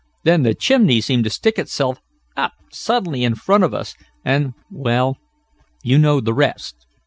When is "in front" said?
3.23-3.63